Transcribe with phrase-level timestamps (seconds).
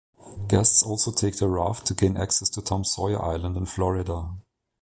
[0.47, 4.31] Guests also take the raft to gain access to Tom Sawyer Island in Florida.